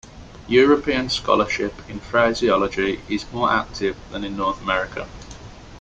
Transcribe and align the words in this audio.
European 0.47 1.09
scholarship 1.09 1.73
in 1.87 1.99
phraseology 1.99 3.01
is 3.07 3.31
more 3.31 3.51
active 3.51 3.95
than 4.09 4.23
in 4.23 4.35
North 4.35 4.59
America. 4.59 5.07